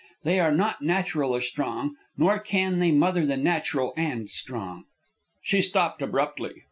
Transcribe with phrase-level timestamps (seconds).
[0.23, 4.85] They are not natural or strong; nor can they mother the natural and strong."
[5.43, 6.53] She stopped abruptly.